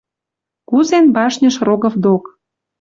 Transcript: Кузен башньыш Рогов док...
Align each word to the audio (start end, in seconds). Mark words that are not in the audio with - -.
Кузен 0.69 1.05
башньыш 1.15 1.55
Рогов 1.67 1.95
док... 2.03 2.23